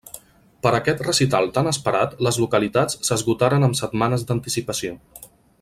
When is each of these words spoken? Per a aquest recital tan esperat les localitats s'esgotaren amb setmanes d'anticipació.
Per 0.67 0.69
a 0.69 0.77
aquest 0.77 1.03
recital 1.07 1.51
tan 1.57 1.69
esperat 1.73 2.17
les 2.29 2.41
localitats 2.45 2.99
s'esgotaren 3.11 3.69
amb 3.71 3.81
setmanes 3.85 4.29
d'anticipació. 4.31 4.99